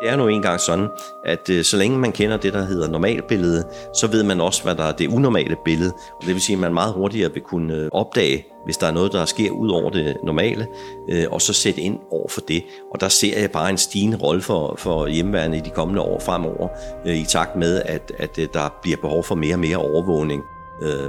[0.00, 0.88] Det er nu engang sådan,
[1.24, 4.74] at øh, så længe man kender det, der hedder normalbillede, så ved man også, hvad
[4.74, 5.92] der er det unormale billede.
[5.92, 8.90] Og det vil sige, at man meget hurtigere vil kunne øh, opdage, hvis der er
[8.90, 10.66] noget, der sker ud over det normale,
[11.08, 12.62] øh, og så sætte ind over for det.
[12.94, 16.20] Og der ser jeg bare en stigende rolle for, for hjemmeværende i de kommende år
[16.20, 16.68] fremover,
[17.06, 20.42] i takt med, at, at der bliver behov for mere og mere overvågning,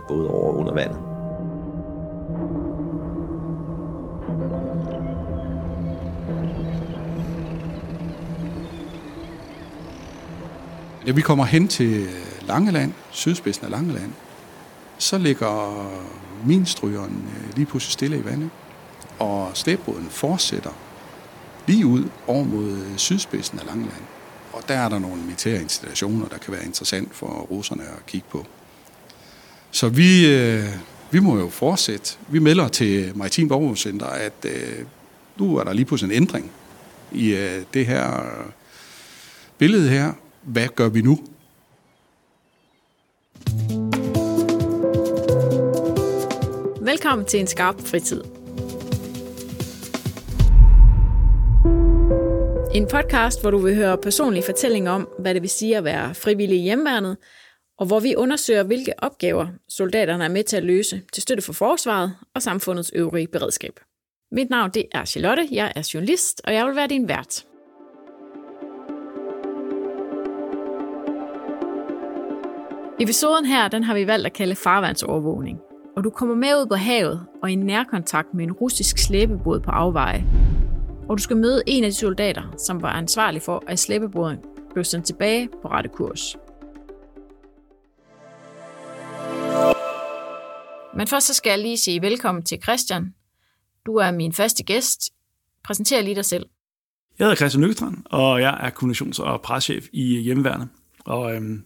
[0.07, 1.11] både over og under vandet.
[11.05, 12.07] Ja, vi kommer hen til
[12.47, 14.11] Langeland, sydspidsen af Langeland,
[14.97, 15.87] så ligger
[16.46, 18.50] minstrygeren strygeren lige pludselig stille i vandet,
[19.19, 20.71] og slæbåden fortsætter
[21.68, 24.01] lige ud over mod øh, sydspidsen af Langeland.
[24.54, 28.27] Og der er der nogle militære installationer, der kan være interessant for russerne at kigge
[28.29, 28.46] på.
[29.71, 30.65] Så vi, øh,
[31.11, 32.17] vi må jo fortsætte.
[32.27, 34.86] Vi melder til Maritim Overvågningscenter, at øh,
[35.38, 36.52] nu er der lige pludselig en ændring
[37.11, 38.45] i øh, det her øh,
[39.58, 40.13] billede her,
[40.44, 41.17] hvad gør vi nu?
[46.86, 48.22] Velkommen til en skarp fritid.
[52.75, 56.16] En podcast, hvor du vil høre personlige fortællinger om, hvad det vil sige at være
[56.16, 57.17] frivillig i hjemmeværnet,
[57.78, 61.53] og hvor vi undersøger, hvilke opgaver soldaterne er med til at løse til støtte for
[61.53, 63.80] forsvaret og samfundets øvrige beredskab.
[64.31, 67.45] Mit navn det er Charlotte, jeg er journalist, og jeg vil være din vært.
[73.02, 75.59] Episoden her, den har vi valgt at kalde farvandsovervågning.
[75.95, 79.71] Og du kommer med ud på havet og i nærkontakt med en russisk slæbebåd på
[79.71, 80.25] afveje.
[81.09, 84.38] Og du skal møde en af de soldater, som var ansvarlig for, at slæbebåden
[84.73, 86.35] blev sendt tilbage på rette kurs.
[90.97, 93.13] Men først så skal jeg lige sige velkommen til Christian.
[93.85, 95.13] Du er min første gæst.
[95.63, 96.45] Præsenter lige dig selv.
[97.19, 100.69] Jeg hedder Christian Nykkestrand, og jeg er kommunikations- og preschef i Hjemmeværnet.
[101.05, 101.63] Og øhm,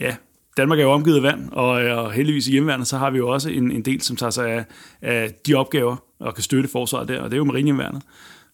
[0.00, 0.16] ja,
[0.56, 3.18] Danmark er jo omgivet af vand, og, øh, og heldigvis i hjemmeværnet, så har vi
[3.18, 4.64] jo også en, en del, som tager sig af,
[5.02, 8.02] af de opgaver og kan støtte forsvaret der, og det er jo marinehjemmeværnet.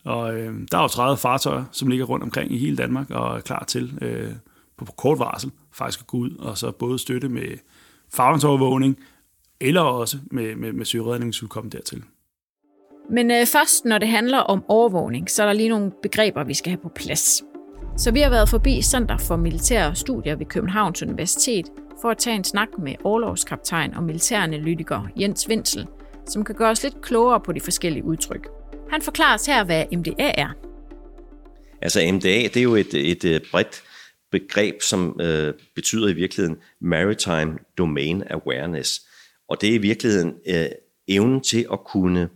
[0.05, 3.37] Og øh, der er jo 30 fartøjer, som ligger rundt omkring i hele Danmark og
[3.37, 4.33] er klar til øh,
[4.79, 7.59] på, på kort varsel faktisk at gå ud og så både støtte med
[8.15, 8.99] farvandsovervågning,
[9.61, 12.03] eller også med, med, med søredning, hvis vi kommer dertil.
[13.11, 16.55] Men øh, først, når det handler om overvågning, så er der lige nogle begreber, vi
[16.55, 17.43] skal have på plads.
[17.97, 21.67] Så vi har været forbi Center for Militære Studier ved Københavns Universitet
[22.03, 25.87] for at tage en snak med overlovskaptajn og militæranalytiker Jens Vindsel,
[26.27, 28.49] som kan gøre os lidt klogere på de forskellige udtryk.
[28.91, 30.49] Han forklarer os her, hvad MDA er.
[31.83, 33.83] Altså MDA, det er jo et, et, et bredt
[34.31, 39.01] begreb, som øh, betyder i virkeligheden Maritime Domain Awareness.
[39.49, 40.67] Og det er i virkeligheden øh,
[41.09, 42.29] evnen til at kunne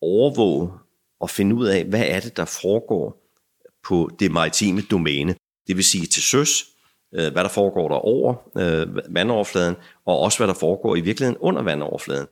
[0.00, 0.70] overvåge
[1.20, 3.22] og finde ud af, hvad er det, der foregår
[3.88, 5.34] på det maritime domæne.
[5.66, 6.64] Det vil sige til søs,
[7.16, 11.38] øh, hvad der foregår der over øh, vandoverfladen, og også hvad der foregår i virkeligheden
[11.40, 12.26] under vandoverfladen.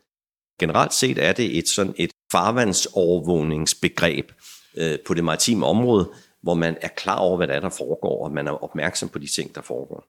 [0.61, 4.33] Generelt set er det et sådan et farvandsovervågningsbegreb
[4.77, 6.11] øh, på det maritime område,
[6.43, 9.19] hvor man er klar over, hvad der er, der foregår, og man er opmærksom på
[9.19, 10.05] de ting, der foregår.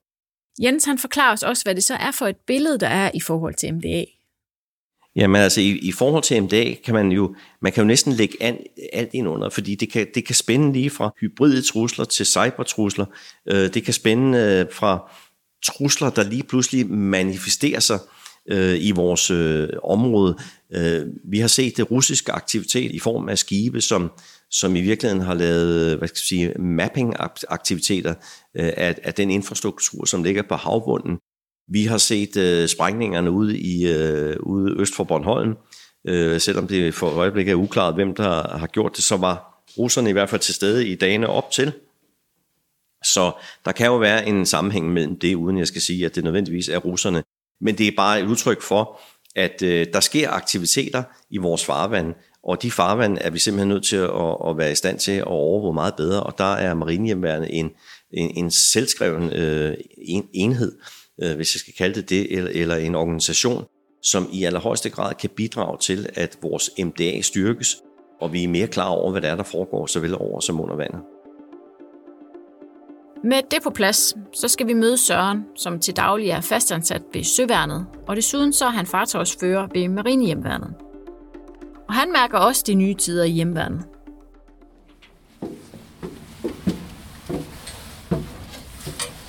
[0.62, 3.20] Jens han forklarer os også, hvad det så er for et billede, der er i
[3.20, 4.04] forhold til MDA.
[5.16, 8.36] Jamen altså, i, i forhold til MDA kan man jo, man kan jo næsten lægge
[8.40, 8.58] an,
[8.92, 13.06] alt ind under, fordi det kan, det kan spænde lige fra hybride trusler til cybertrusler.
[13.48, 15.10] Øh, det kan spænde øh, fra
[15.66, 17.98] trusler, der lige pludselig manifesterer sig
[18.50, 20.38] øh, i vores øh, område.
[20.72, 24.10] Øh, vi har set det russiske aktivitet i form af skibe, som,
[24.50, 28.14] som i virkeligheden har lavet hvad skal jeg sige, mapping-aktiviteter
[28.56, 31.18] øh, af, af den infrastruktur, som ligger på havbunden.
[31.68, 35.56] Vi har set øh, sprængningerne ude, i, øh, ude øst for Bornholm.
[36.08, 40.10] Øh, selvom det for øjeblikket er uklart, hvem der har gjort det, så var russerne
[40.10, 41.72] i hvert fald til stede i dagene op til.
[43.04, 43.32] Så
[43.64, 46.68] der kan jo være en sammenhæng mellem det, uden jeg skal sige, at det nødvendigvis
[46.68, 47.22] er russerne.
[47.60, 49.00] Men det er bare et udtryk for,
[49.36, 53.84] at øh, der sker aktiviteter i vores farvand, og de farvand er vi simpelthen nødt
[53.84, 57.52] til at, at være i stand til at overvåge meget bedre, og der er marinehjemmeværende
[57.52, 57.70] en,
[58.10, 60.72] en, en selvskreven øh, en, enhed,
[61.22, 63.64] øh, hvis jeg skal kalde det det, eller, eller en organisation,
[64.02, 67.76] som i allerhøjeste grad kan bidrage til, at vores MDA styrkes,
[68.20, 70.76] og vi er mere klar over, hvad der er, der foregår, såvel over som under
[70.76, 71.00] vandet.
[73.24, 77.24] Med det på plads, så skal vi møde Søren, som til daglig er fastansat ved
[77.24, 80.74] Søværnet, og desuden så er han fartøjsfører ved Marinehjemværnet.
[81.88, 83.84] Og han mærker også de nye tider i hjemværnet.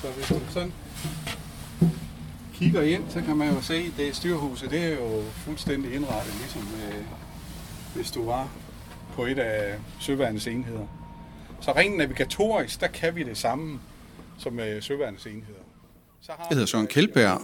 [0.02, 0.72] Så hvis du sådan
[2.58, 6.34] kigger ind, så kan man jo se, at det styrhuset det er jo fuldstændig indrettet,
[6.34, 7.04] ligesom øh,
[7.94, 8.48] hvis du var
[9.14, 10.86] på et af søværnets enheder.
[11.60, 13.80] Så rent navigatorisk, der kan vi det samme
[14.38, 15.60] som med søværnets enheder.
[16.20, 17.40] Så har jeg hedder Søren Kjeldberg,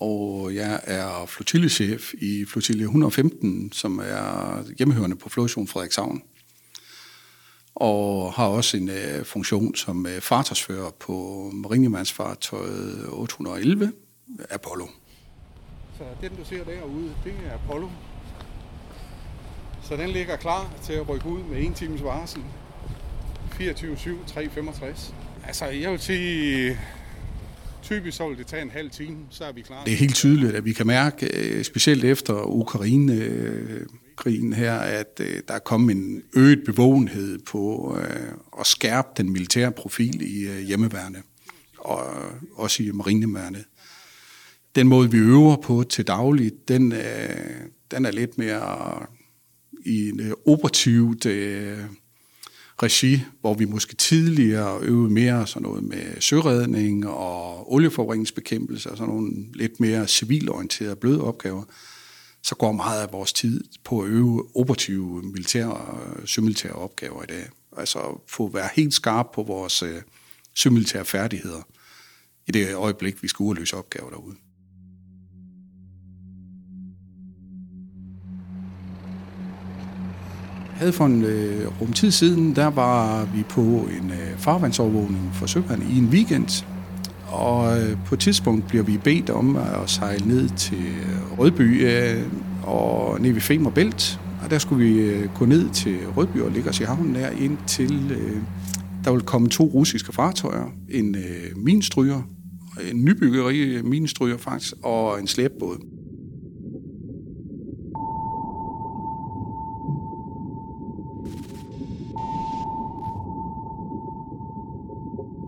[0.00, 6.22] og jeg er flotillechef i flotilje 115, som er hjemmehørende på flådestation Frederikshavn.
[7.74, 13.92] Og har også en uh, funktion som uh, fartøjsfører på marinemandsfartøjet 811
[14.50, 14.86] Apollo.
[15.98, 17.88] Så den, du ser derude, det er Apollo.
[19.82, 22.42] Så den ligger klar til at rykke ud med en times varsel.
[23.60, 25.12] 24-7-365.
[25.46, 26.78] Altså, jeg vil sige,
[27.82, 29.84] typisk så vil det tage en halv time, så er vi klar.
[29.84, 35.42] Det er helt tydeligt, at vi kan mærke, øh, specielt efter Ukraine-krigen her, at øh,
[35.48, 41.22] der er kommet en øget bevågenhed på øh, at skærpe den militære profil i hjemmeværende
[41.78, 42.06] og
[42.56, 43.64] også i marineværnet.
[44.76, 49.06] Den måde, vi øver på til dagligt, den, øh, den er lidt mere
[49.86, 51.78] i en øh, operativt øh,
[52.82, 59.14] regi, hvor vi måske tidligere øvede mere sådan noget med søredning og olieforureningsbekæmpelse og sådan
[59.14, 61.62] nogle lidt mere civilorienterede bløde opgaver,
[62.42, 67.26] så går meget af vores tid på at øve operative militære og sømilitære opgaver i
[67.26, 67.48] dag.
[67.76, 70.02] Altså få være helt skarp på vores øh,
[70.54, 71.62] sømilitære færdigheder
[72.46, 74.36] i det øjeblik, vi skal ud og løse opgaver derude.
[80.76, 85.46] Havde for en øh, rum tid siden, der var vi på en øh, farvandsovervågning for
[85.46, 86.64] søvand i en weekend.
[87.26, 91.86] Og øh, på et tidspunkt bliver vi bedt om at sejle ned til øh, Rødby
[91.86, 92.22] øh,
[92.62, 94.20] og ned ved Femerbælt.
[94.44, 97.30] Og der skulle vi øh, gå ned til Rødby og ligge os i havnen der,
[97.30, 98.36] indtil øh,
[99.04, 100.72] der ville komme to russiske fartøjer.
[100.90, 102.22] En øh, minstryger,
[102.92, 105.95] en nybyggeri øh, minstryger faktisk, og en slæbbåd.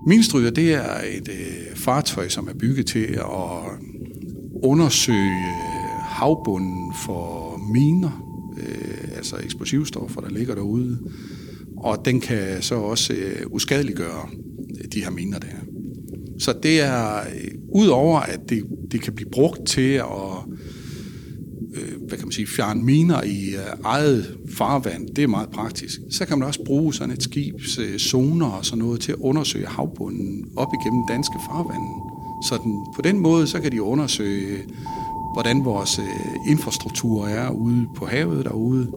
[0.09, 3.79] Minstryger, det er et øh, fartøj, som er bygget til at
[4.63, 10.99] undersøge øh, havbunden for miner, øh, altså eksplosivstoffer, der ligger derude.
[11.77, 14.29] Og den kan så også øh, uskadeliggøre
[14.93, 15.57] de her miner der.
[16.39, 20.45] Så det er, øh, udover at det, det kan blive brugt til at
[21.75, 26.01] øh, hvad kan man sige, fjerne miner i øh, eget farvand, det er meget praktisk.
[26.11, 29.19] Så kan man også bruge sådan et skibs øh, zoner og sådan noget til at
[29.19, 31.89] undersøge havbunden op igennem danske farvande.
[32.49, 34.59] Så den, på den måde, så kan de undersøge,
[35.33, 38.93] hvordan vores øh, infrastruktur er ude på havet derude,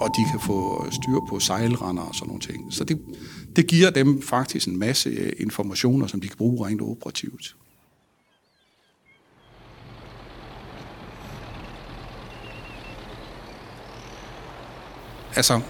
[0.00, 2.72] og de kan få styr på sejlrender og sådan nogle ting.
[2.72, 2.98] Så det,
[3.56, 7.56] det giver dem faktisk en masse øh, informationer, som de kan bruge rent operativt.
[15.36, 15.60] Altså,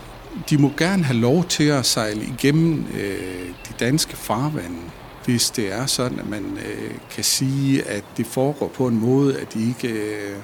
[0.50, 4.78] de må gerne have lov til at sejle igennem øh, de danske farvande,
[5.24, 9.40] hvis det er sådan, at man øh, kan sige, at det foregår på en måde,
[9.40, 10.36] at de ikke øh,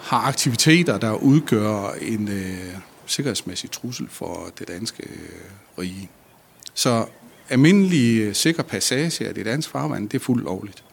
[0.00, 2.76] har aktiviteter, der udgør en øh,
[3.06, 6.10] sikkerhedsmæssig trussel for det danske øh, rige.
[6.74, 7.06] Så
[7.50, 10.84] almindelig øh, sikker passage af det danske farvand, det er fuldt lovligt.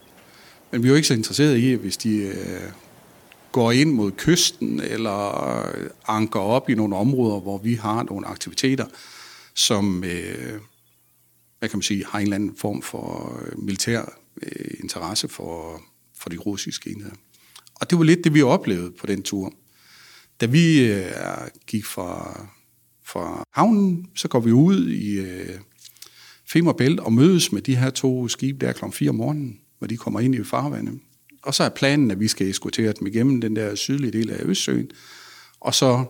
[0.71, 2.61] Men vi er jo ikke så interesserede i, hvis de øh,
[3.51, 5.65] går ind mod kysten eller
[6.07, 8.85] anker op i nogle områder, hvor vi har nogle aktiviteter,
[9.55, 10.59] som øh,
[11.59, 15.81] hvad kan man sige, har en eller anden form for øh, militær øh, interesse for,
[16.19, 17.15] for de russiske enheder.
[17.75, 19.53] Og det var lidt det, vi oplevede på den tur.
[20.41, 21.11] Da vi øh,
[21.67, 22.41] gik fra,
[23.05, 25.59] fra havnen, så går vi ud i øh,
[26.45, 28.85] Femerbælt og mødes med de her to skibe der kl.
[28.91, 30.99] 4 om morgenen, hvor de kommer ind i farvandet.
[31.43, 34.39] Og så er planen, at vi skal eskortere dem igennem den der sydlige del af
[34.43, 34.91] Østsøen,
[35.59, 36.05] og så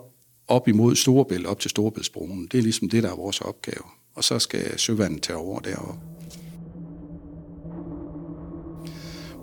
[0.48, 2.48] op imod Storebælt, op til Storebæltsbroen.
[2.52, 3.84] Det er ligesom det, der er vores opgave.
[4.16, 6.00] Og så skal søvandet tage over deroppe.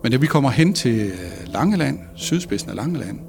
[0.03, 3.21] Men da vi kommer hen til øh, Langeland, sydspidsen af Langeland,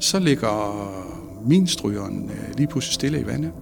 [0.00, 1.04] så ligger
[1.48, 3.52] minstrygeren øh, lige pludselig stille i vandet,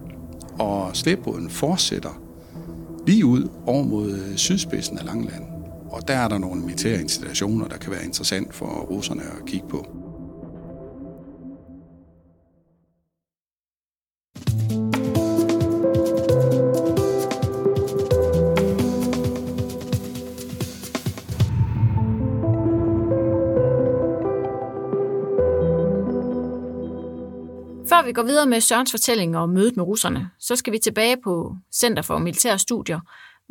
[0.58, 2.22] og slæbåden fortsætter
[3.06, 5.51] lige ud over mod øh, sydspidsen af Langeland.
[5.92, 9.68] Og der er der nogle militære installationer, der kan være interessant for russerne at kigge
[9.68, 9.86] på.
[27.88, 31.16] Før vi går videre med Sørens fortælling om mødet med russerne, så skal vi tilbage
[31.24, 33.00] på Center for Militære Studier,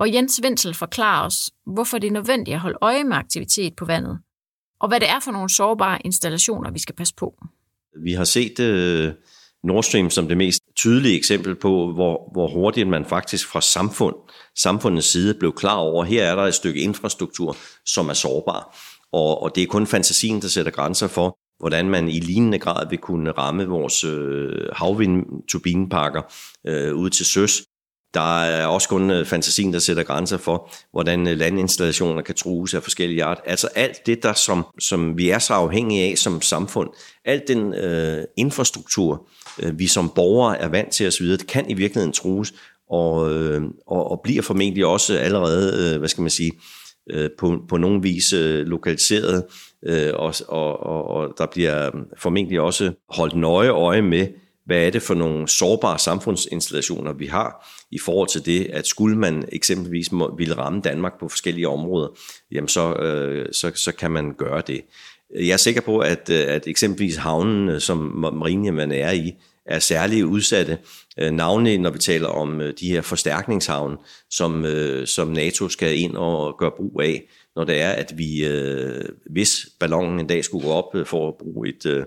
[0.02, 3.86] hvor Jens Vindsel forklarer os, hvorfor det er nødvendigt at holde øje med aktivitet på
[3.86, 4.20] vandet,
[4.80, 7.36] og hvad det er for nogle sårbare installationer, vi skal passe på.
[8.04, 9.14] Vi har set øh,
[9.64, 14.16] Nord Stream som det mest tydelige eksempel på, hvor, hvor hurtigt man faktisk fra samfund,
[14.58, 18.78] samfundets side blev klar over, her er der et stykke infrastruktur, som er sårbar.
[19.12, 22.90] Og, og det er kun fantasien, der sætter grænser for, hvordan man i lignende grad
[22.90, 26.22] vil kunne ramme vores øh, havvindturbinparker
[26.68, 27.62] øh, ud til søs.
[28.14, 32.74] Der er også kun øh, fantasien, der sætter grænser for, hvordan øh, landinstallationer kan trues
[32.74, 33.42] af forskellige art.
[33.46, 36.90] Altså alt det, der som, som vi er så afhængige af som samfund,
[37.26, 39.28] alt den øh, infrastruktur,
[39.64, 42.54] øh, vi som borgere er vant til osv., det kan i virkeligheden trues,
[42.90, 46.52] og, øh, og, og bliver formentlig også allerede, øh, hvad skal man sige,
[47.10, 49.44] øh, på, på nogen vis øh, lokaliseret,
[49.86, 54.28] øh, og, og, og, og der bliver øh, formentlig også holdt nøje øje med,
[54.66, 59.18] hvad er det for nogle sårbare samfundsinstallationer, vi har i forhold til det, at skulle
[59.18, 62.08] man eksempelvis må, ville ramme Danmark på forskellige områder,
[62.52, 64.82] jamen så, øh, så, så kan man gøre det.
[65.36, 67.98] Jeg er sikker på, at, øh, at eksempelvis havnen, som
[68.34, 69.34] Marinehjemmen er i,
[69.66, 70.78] er særligt udsatte,
[71.18, 73.98] øh, navnlig når vi taler om øh, de her forstærkningshavne,
[74.30, 74.66] som,
[75.06, 77.24] som NATO skal ind og gøre brug af,
[77.56, 78.48] når det er, at vi,
[79.30, 82.06] hvis ballonen en dag skulle gå op, for at bruge et,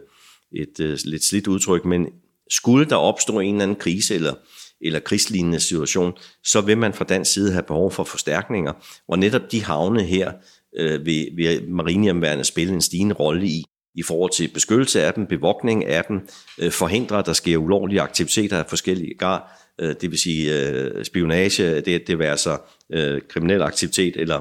[0.52, 2.08] et lidt slidt udtryk, men
[2.50, 4.34] skulle der opstå en eller anden krise eller,
[4.80, 6.12] eller krigslignende situation,
[6.44, 8.72] så vil man fra dansk side have behov for forstærkninger.
[9.08, 10.32] Og netop de havne her
[10.76, 15.26] øh, vil, vil marinehjemværende spille en stigende rolle i, i forhold til beskyttelse af dem,
[15.26, 19.40] bevogtning af dem, øh, forhindre, at der sker ulovlige aktiviteter af forskellige grad,
[19.80, 22.58] øh, det vil sige øh, spionage, det, det vil så
[22.92, 24.40] øh, kriminel aktivitet, eller,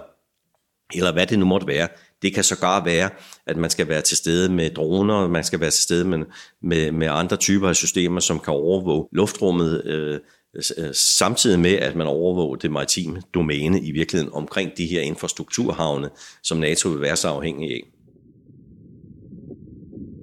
[0.95, 1.87] eller hvad det nu måtte være.
[2.23, 3.09] Det kan sågar være,
[3.47, 6.19] at man skal være til stede med droner, man skal være til stede med,
[6.63, 10.19] med, med andre typer af systemer, som kan overvåge luftrummet, øh,
[10.77, 16.09] øh, samtidig med, at man overvåger det maritime domæne i virkeligheden omkring de her infrastrukturhavne,
[16.43, 17.81] som NATO vil være så afhængig af.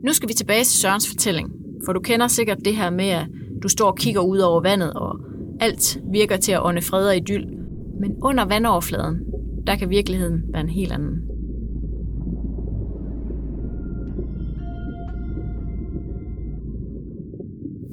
[0.05, 1.51] Nu skal vi tilbage til Sørens fortælling,
[1.87, 3.27] for du kender sikkert det her med, at
[3.63, 5.17] du står og kigger ud over vandet, og
[5.61, 7.47] alt virker til at ånde fred og idyll.
[8.01, 9.17] Men under vandoverfladen,
[9.67, 11.17] der kan virkeligheden være en helt anden.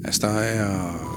[0.04, 1.08] Altså, der er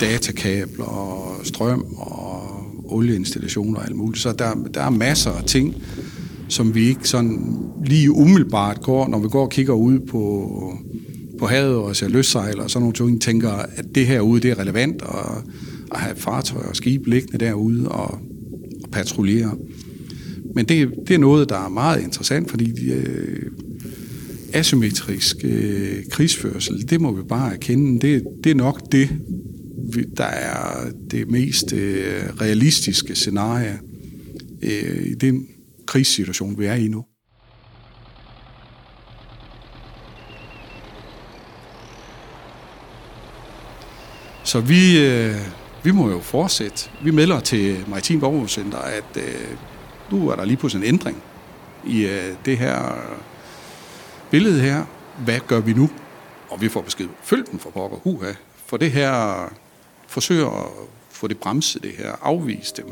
[0.00, 2.42] datakabler og strøm og
[2.84, 4.22] olieinstallationer og alt muligt.
[4.22, 5.74] Så der, der er masser af ting,
[6.48, 10.74] som vi ikke sådan lige umiddelbart går, når vi går og kigger ud på,
[11.38, 14.50] på havet og ser løssejl og sådan nogle ting, tænker, at det her ude, det
[14.50, 15.44] er relevant at,
[15.92, 18.10] at have fartøjer og skib liggende derude og,
[18.82, 19.54] og patruljere.
[20.54, 23.42] Men det, det er noget, der er meget interessant, fordi øh,
[24.52, 29.08] asymmetrisk øh, krigsførsel, det må vi bare erkende, det, det er nok det,
[30.16, 33.78] der er det mest øh, realistiske scenarie
[34.62, 35.46] øh, i den
[35.86, 37.04] krigssituation, vi er i nu.
[44.44, 45.34] Så vi, øh,
[45.84, 46.90] vi må jo fortsætte.
[47.04, 49.56] Vi melder til Maritim Borgercenter, at øh,
[50.12, 51.22] nu er der lige pludselig en ændring
[51.86, 52.96] i øh, det her
[54.30, 54.84] billede her.
[55.24, 55.90] Hvad gør vi nu?
[56.50, 57.08] Og vi får besked.
[57.22, 57.96] Følg den for pokker.
[57.96, 58.32] Huha.
[58.66, 59.52] For det her
[60.06, 60.66] forsøger at
[61.10, 62.12] få det bremset, det her.
[62.22, 62.86] Afvise dem.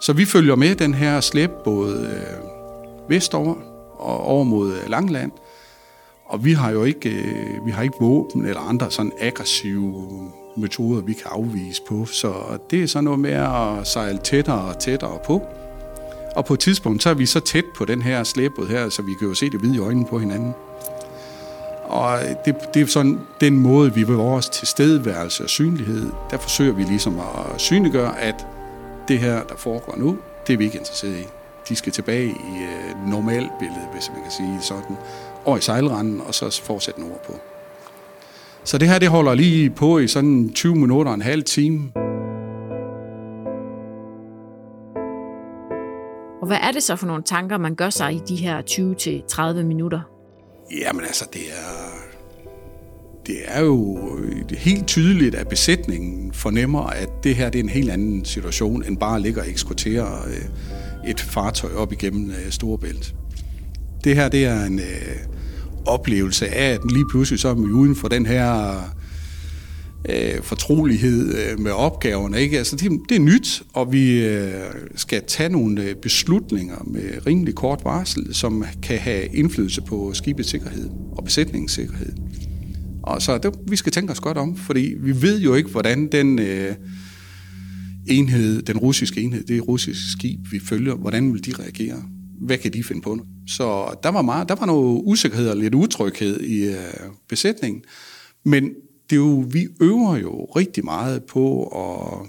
[0.00, 3.54] Så vi følger med den her slæbbåd øh, vestover
[3.98, 5.32] og over mod øh, Langland.
[6.24, 11.00] Og vi har jo ikke, øh, vi har ikke våben eller andre sådan aggressive metoder,
[11.00, 12.06] vi kan afvise på.
[12.06, 12.32] Så
[12.70, 15.42] det er sådan noget med at sejle tættere og tættere på.
[16.36, 19.02] Og på et tidspunkt, så er vi så tæt på den her slæbåd her, så
[19.02, 20.54] vi kan jo se det hvide i øjnene på hinanden.
[21.84, 26.72] Og det, det er sådan den måde, vi ved vores tilstedeværelse og synlighed, der forsøger
[26.72, 28.46] vi ligesom at synliggøre, at
[29.08, 31.24] det her, der foregår nu, det er vi ikke interesseret i.
[31.68, 34.96] De skal tilbage i øh, normalbilledet, hvis man kan sige sådan,
[35.44, 37.32] og i sejlranden, og så fortsætte nord på.
[38.64, 41.92] Så det her, det holder lige på i sådan 20 minutter og en halv time.
[46.40, 48.62] Og hvad er det så for nogle tanker, man gør sig i de her
[49.58, 50.00] 20-30 minutter?
[50.80, 51.90] Jamen altså, det er,
[53.26, 57.68] det er jo øh, helt tydeligt, at besætningen fornemmer, at det her det er en
[57.68, 62.50] helt anden situation, end bare at ligge og ekskortere øh, et fartøj op igennem øh,
[62.50, 63.14] Storebælt.
[64.04, 65.16] Det her det er en øh,
[65.86, 68.74] oplevelse af, at lige pludselig så er vi uden for den her
[70.08, 72.40] øh, fortrolighed øh, med opgaverne.
[72.40, 72.58] Ikke?
[72.58, 74.50] Altså, det, det er nyt, og vi øh,
[74.96, 80.48] skal tage nogle øh, beslutninger med rimelig kort varsel, som kan have indflydelse på skibets
[80.48, 82.12] sikkerhed og besætningens sikkerhed.
[83.02, 86.08] Og så det, vi skal tænke os godt om, fordi vi ved jo ikke, hvordan
[86.12, 86.74] den øh,
[88.08, 92.02] enhed, den russiske enhed, det russiske skib, vi følger, hvordan vil de reagere?
[92.40, 93.22] hvad kan de finde på nu?
[93.46, 96.74] Så der var, meget, der var noget usikkerhed og lidt utryghed i øh,
[97.28, 97.82] besætningen.
[98.44, 98.70] Men
[99.10, 102.28] det er jo, vi øver jo rigtig meget på at,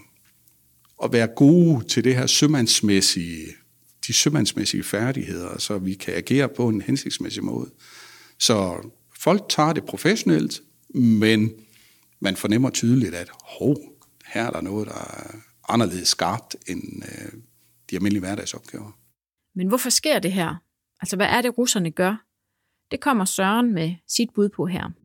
[1.04, 3.48] at være gode til det her sømandsmæssige,
[4.08, 7.72] de sømandsmæssige færdigheder, så vi kan agere på en hensigtsmæssig måde.
[8.40, 10.62] Så folk tager det professionelt,
[10.96, 11.52] men
[12.20, 13.78] man fornemmer tydeligt, at hov,
[14.26, 15.36] her er der noget, der er
[15.70, 17.34] anderledes skarpt end øh,
[17.90, 18.98] de almindelige hverdagsopgaver.
[19.56, 20.56] Men hvorfor sker det her?
[21.02, 22.26] Altså, hvad er det, russerne gør?
[22.92, 25.01] Det kommer Søren med sit bud på her.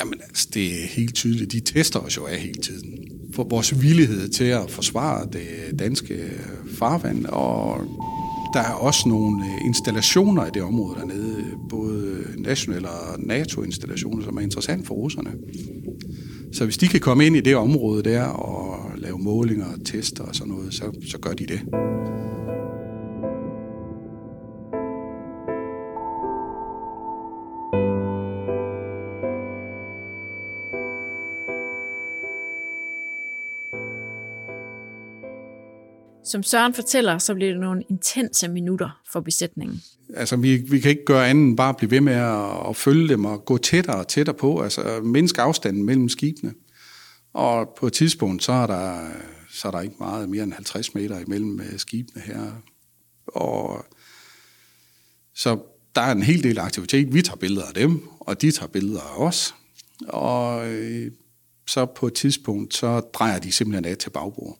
[0.00, 1.52] Jamen, altså, det er helt tydeligt.
[1.52, 2.98] De tester os jo af hele tiden.
[3.32, 6.30] For vores villighed til at forsvare det danske
[6.78, 7.80] farvand, og
[8.54, 14.36] der er også nogle øh, installationer i det område dernede, både nationale og NATO-installationer, som
[14.36, 15.30] er interessant for russerne.
[16.52, 20.24] Så hvis de kan komme ind i det område der og lave målinger og tester
[20.24, 21.60] og sådan noget, så, så gør de det.
[36.34, 39.82] Som Søren fortæller, så bliver det nogle intense minutter for besætningen.
[40.16, 43.08] Altså, vi, vi kan ikke gøre andet end bare blive ved med at, at følge
[43.08, 46.54] dem og gå tættere og tættere på, altså mindske afstanden mellem skibene.
[47.32, 49.10] Og på et tidspunkt, så er der,
[49.50, 52.62] så er der ikke meget mere end 50 meter imellem øh, skibene her.
[53.26, 53.84] Og
[55.34, 55.58] så
[55.94, 57.14] der er en hel del aktivitet.
[57.14, 59.54] Vi tager billeder af dem, og de tager billeder af os.
[60.08, 61.10] Og øh,
[61.66, 64.58] så på et tidspunkt, så drejer de simpelthen af til bagbord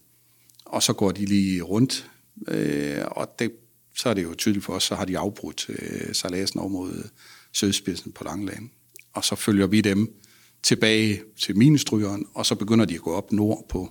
[0.75, 2.11] og så går de lige rundt,
[2.49, 3.52] øh, og det,
[3.97, 6.93] så er det jo tydeligt for os, så har de afbrudt øh, sejladsen over mod
[6.93, 7.04] øh,
[7.52, 8.71] sydspidsen på Langeland.
[9.12, 10.14] Og så følger vi dem
[10.62, 13.90] tilbage til minestrygeren, og så begynder de at gå op nord på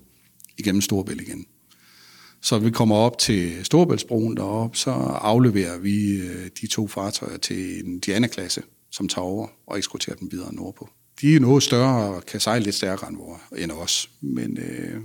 [0.58, 1.46] igennem Storbælt igen.
[2.42, 7.86] Så vi kommer op til Storbæltsbroen deroppe, så afleverer vi øh, de to fartøjer til
[7.86, 10.90] en Diana-klasse, som tager over og eskorterer dem videre nordpå.
[11.22, 15.02] De er noget større og kan sejle lidt stærkere end, vores, end os, men øh,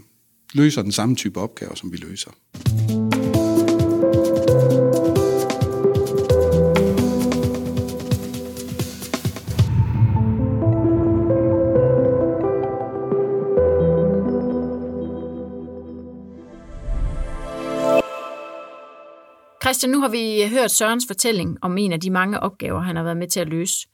[0.55, 2.31] løser den samme type opgaver, som vi løser.
[19.63, 23.03] Christian, nu har vi hørt Sørens fortælling om en af de mange opgaver, han har
[23.03, 23.89] været med til at løse.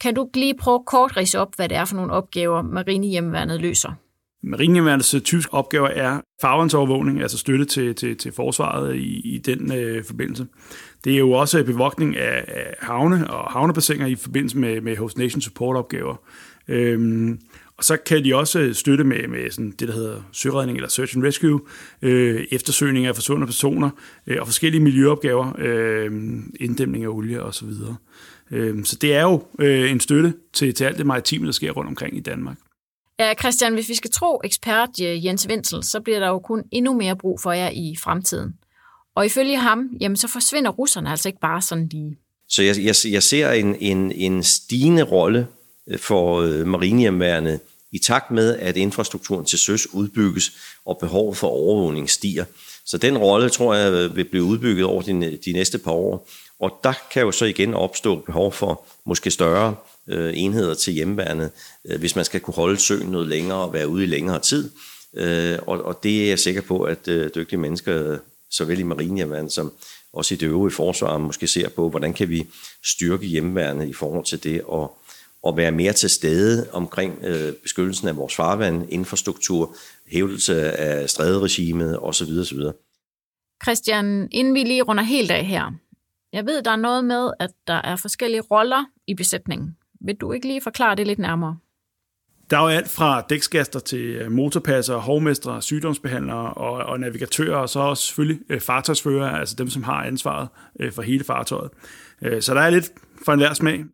[0.00, 3.92] Kan du lige prøve kort rise op, hvad det er for nogle opgaver, Marinehjemmeværnet løser?
[4.42, 9.72] Marinehjemmeværnets øh, typiske opgaver er farvandsovervågning, altså støtte til, til, til forsvaret i, i den
[9.72, 10.46] øh, forbindelse.
[11.04, 15.18] Det er jo også bevogtning af, af havne og havnebassiner i forbindelse med, med Host
[15.18, 16.16] Nation Support-opgaver.
[16.68, 17.40] Øhm,
[17.76, 21.16] og så kan de også støtte med, med sådan det, der hedder søredning eller search
[21.16, 21.60] and rescue,
[22.02, 23.90] øh, eftersøgning af forsvundne personer
[24.26, 26.12] øh, og forskellige miljøopgaver, øh,
[26.60, 27.68] inddæmning af olie osv.
[27.72, 27.94] Så,
[28.50, 31.70] øh, så det er jo øh, en støtte til, til alt det maritime, der sker
[31.70, 32.56] rundt omkring i Danmark.
[33.18, 36.64] Ja, Christian, hvis vi skal tro ekspert øh, Jens Wenzel, så bliver der jo kun
[36.70, 38.54] endnu mere brug for jer i fremtiden.
[39.14, 42.16] Og ifølge ham, jamen så forsvinder russerne altså ikke bare sådan lige.
[42.48, 45.46] Så jeg, jeg, jeg ser en, en, en stigende rolle
[45.88, 47.58] øh, for øh,
[47.92, 50.52] i takt med, at infrastrukturen til søs udbygges,
[50.86, 52.44] og behovet for overvågning stiger.
[52.86, 56.28] Så den rolle, tror jeg, øh, vil blive udbygget over de, de næste par år.
[56.60, 59.74] Og der kan jo så igen opstå behov for måske større
[60.08, 61.50] øh, enheder til hjemmeværnet,
[61.84, 64.70] øh, hvis man skal kunne holde søen noget længere og være ude i længere tid.
[65.14, 68.18] Øh, og, og det er jeg sikker på, at øh, dygtige mennesker,
[68.50, 69.72] såvel i marinehjemmeværnet som
[70.12, 72.46] også i det øvrige forsvar, måske ser på, hvordan kan vi
[72.84, 74.98] styrke hjemmeværnet i forhold til det og,
[75.42, 81.98] og være mere til stede omkring øh, beskyttelsen af vores farvand, infrastruktur, hævdelse af stræderegimet
[81.98, 82.38] osv.
[82.40, 82.58] osv.
[83.64, 85.72] Christian, inden vi lige runder helt af her,
[86.32, 89.76] jeg ved, der er noget med, at der er forskellige roller i besætningen.
[90.04, 91.56] Vil du ikke lige forklare det lidt nærmere?
[92.50, 97.68] Der er jo alt fra dæksgaster til øh, motorpasser, hovmestre, sygdomsbehandlere og, og navigatører, og
[97.68, 100.48] så også selvfølgelig øh, fartøjsfører, altså dem, som har ansvaret
[100.80, 101.70] øh, for hele fartøjet.
[102.40, 102.92] Så der er lidt
[103.24, 103.84] for enhver smag.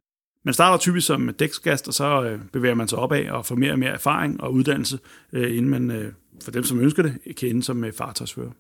[0.45, 3.79] Man starter typisk som dæksgast, og så bevæger man sig opad og får mere og
[3.79, 4.99] mere erfaring og uddannelse,
[5.33, 8.51] inden man, for dem, som ønsker det, kan ende som fartøjsfører.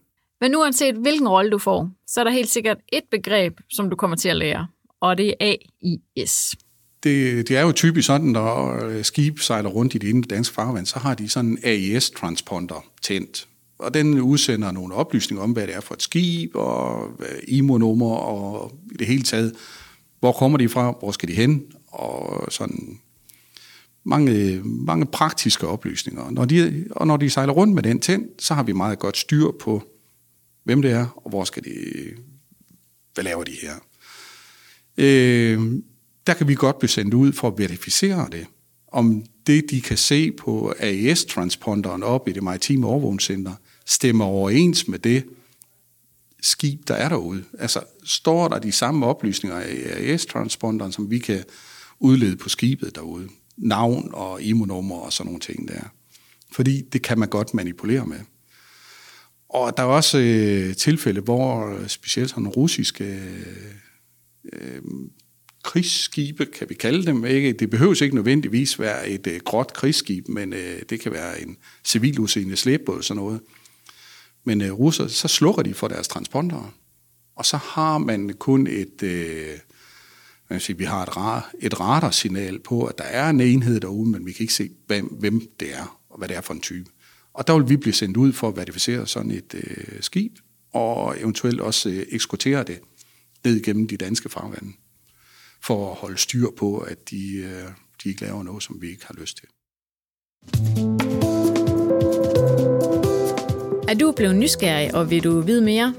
[0.40, 3.96] Men uanset hvilken rolle du får, så er der helt sikkert et begreb, som du
[3.96, 4.66] kommer til at lære,
[5.00, 6.54] og det er AIS
[7.02, 10.86] det, det er jo typisk sådan, når øh, skib sejler rundt i det danske farvand,
[10.86, 13.48] så har de sådan en AES-transponder tændt.
[13.78, 18.16] Og den udsender nogle oplysninger om, hvad det er for et skib, og øh, IMO-nummer,
[18.16, 19.54] og i det hele taget,
[20.20, 22.98] hvor kommer de fra, hvor skal de hen, og sådan
[24.04, 26.30] mange, mange praktiske oplysninger.
[26.30, 29.16] Når de, og når de sejler rundt med den tændt, så har vi meget godt
[29.16, 29.82] styr på,
[30.64, 31.70] hvem det er, og hvor skal de,
[33.14, 33.74] hvad laver de her?
[34.98, 35.72] Øh,
[36.28, 38.46] der kan vi godt blive sendt ud for at verificere det.
[38.92, 43.52] Om det, de kan se på AES-transponderen op i det maritime overvågningscenter,
[43.86, 45.24] stemmer overens med det
[46.42, 47.44] skib, der er derude.
[47.58, 51.44] Altså, står der de samme oplysninger i AES-transponderen, som vi kan
[51.98, 53.28] udlede på skibet derude?
[53.56, 55.80] Navn og imunummer og sådan nogle ting der.
[56.52, 58.20] Fordi det kan man godt manipulere med.
[59.48, 63.20] Og der er også øh, tilfælde, hvor øh, specielt sådan russiske
[64.52, 64.82] øh,
[65.68, 67.24] krigsskibe, kan vi kalde dem.
[67.24, 67.52] Ikke?
[67.52, 71.56] Det behøves ikke nødvendigvis være et øh, gråt krigsskib, men øh, det kan være en
[71.84, 73.40] civil udseende slæbåd, sådan noget.
[74.44, 76.70] Men øh, russer, så slukker de for deres transpondere.
[77.36, 79.58] Og så har man kun et, øh,
[80.50, 84.10] man sige, vi har et, ra, et radarsignal på, at der er en enhed derude,
[84.10, 86.60] men vi kan ikke se, hvem, hvem det er, og hvad det er for en
[86.60, 86.90] type.
[87.32, 90.32] Og der vil vi blive sendt ud for at verificere sådan et øh, skib,
[90.72, 92.78] og eventuelt også øh, ekskortere det
[93.44, 94.72] ned igennem de danske farvande
[95.62, 97.64] for at holde styr på, at de, øh,
[98.04, 99.48] de ikke laver noget, som vi ikke har lyst til.
[103.88, 105.94] Er du blevet nysgerrig, og vil du vide mere?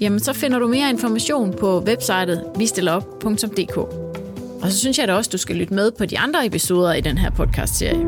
[0.00, 3.76] Jamen, så finder du mere information på websitet vistillerop.dk.
[4.62, 7.00] Og så synes jeg da også, du skal lytte med på de andre episoder i
[7.00, 8.04] den her podcast-serie.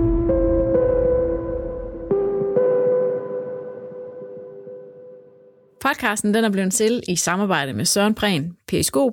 [5.80, 9.12] Podcasten den er blevet til i samarbejde med Søren Prehn, Periskop,